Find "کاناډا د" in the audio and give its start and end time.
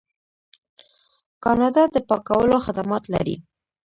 1.43-1.95